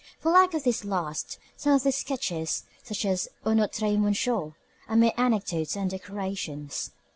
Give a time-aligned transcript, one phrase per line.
[0.19, 4.55] For lack of this last, some of his sketches, such as Un Autre Monsieur,
[4.87, 6.89] are mere anecdotes and decorations.